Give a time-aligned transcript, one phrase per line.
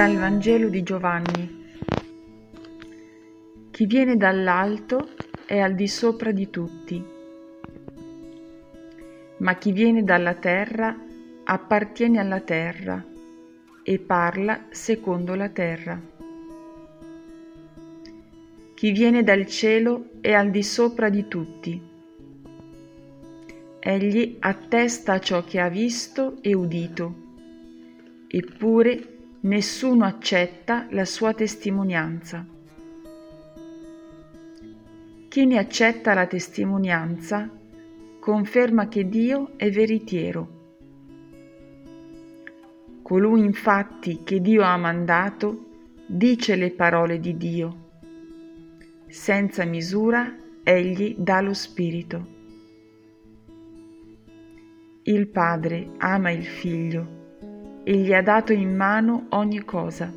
[0.00, 1.66] Dal Vangelo di Giovanni.
[3.70, 5.10] Chi viene dall'alto
[5.44, 7.04] è al di sopra di tutti,
[9.36, 10.98] ma chi viene dalla terra
[11.44, 13.04] appartiene alla terra
[13.82, 16.00] e parla secondo la terra.
[18.72, 21.78] Chi viene dal cielo è al di sopra di tutti.
[23.78, 27.14] Egli attesta ciò che ha visto e udito,
[28.28, 32.46] eppure nessuno accetta la sua testimonianza.
[35.28, 37.48] Chi ne accetta la testimonianza
[38.18, 40.58] conferma che Dio è veritiero.
[43.02, 45.66] Colui infatti che Dio ha mandato
[46.06, 47.88] dice le parole di Dio.
[49.06, 52.38] Senza misura egli dà lo Spirito.
[55.04, 57.19] Il Padre ama il Figlio
[57.82, 60.12] e gli ha dato in mano ogni cosa.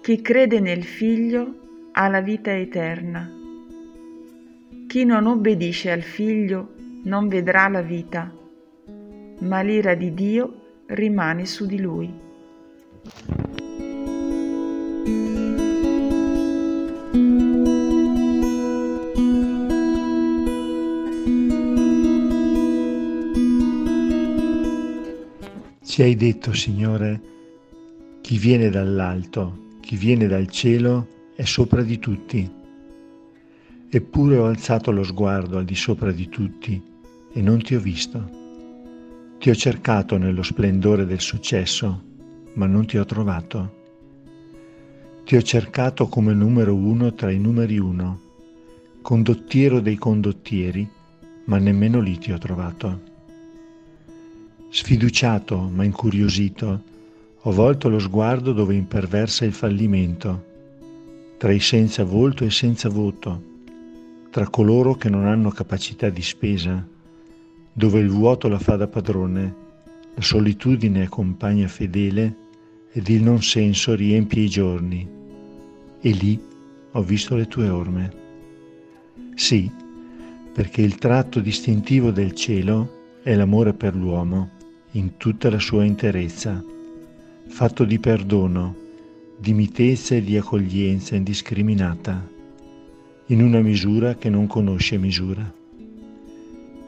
[0.00, 1.54] Chi crede nel Figlio
[1.92, 3.30] ha la vita eterna.
[4.86, 8.32] Chi non obbedisce al Figlio non vedrà la vita,
[9.40, 12.10] ma l'ira di Dio rimane su di lui.
[25.98, 27.20] Ci hai detto, Signore,
[28.20, 32.48] chi viene dall'alto, chi viene dal cielo è sopra di tutti.
[33.90, 36.80] Eppure ho alzato lo sguardo al di sopra di tutti
[37.32, 38.30] e non ti ho visto.
[39.40, 42.04] Ti ho cercato nello splendore del successo,
[42.52, 43.74] ma non ti ho trovato.
[45.24, 48.20] Ti ho cercato come numero uno tra i numeri uno,
[49.02, 50.88] condottiero dei condottieri,
[51.46, 53.07] ma nemmeno lì ti ho trovato.
[54.70, 56.82] Sfiduciato ma incuriosito,
[57.40, 60.44] ho volto lo sguardo dove imperversa il fallimento,
[61.38, 63.42] tra i senza volto e senza voto,
[64.28, 66.86] tra coloro che non hanno capacità di spesa,
[67.72, 69.54] dove il vuoto la fa da padrone,
[70.14, 72.36] la solitudine è compagna fedele
[72.92, 75.08] ed il non senso riempie i giorni.
[75.98, 76.38] E lì
[76.92, 78.12] ho visto le tue orme.
[79.34, 79.70] Sì,
[80.52, 84.56] perché il tratto distintivo del cielo è l'amore per l'uomo
[84.92, 86.64] in tutta la sua interezza,
[87.48, 88.74] fatto di perdono,
[89.38, 92.26] di mitezza e di accoglienza indiscriminata,
[93.26, 95.52] in una misura che non conosce misura.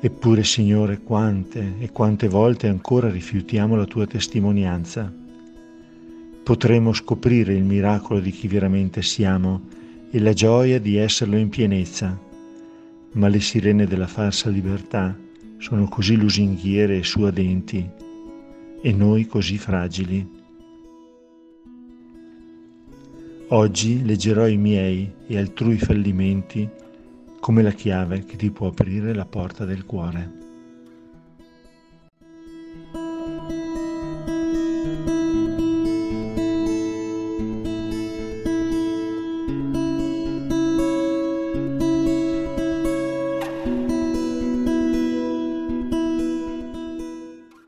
[0.01, 5.13] Eppure, Signore, quante e quante volte ancora rifiutiamo la tua testimonianza.
[6.43, 9.61] Potremo scoprire il miracolo di chi veramente siamo
[10.11, 12.19] e la gioia di esserlo in pienezza,
[13.13, 15.29] ma le sirene della falsa libertà
[15.61, 17.89] sono così lusinghiere e suadenti
[18.81, 20.39] e noi così fragili.
[23.49, 26.67] Oggi leggerò i miei e altrui fallimenti
[27.41, 30.40] come la chiave che ti può aprire la porta del cuore.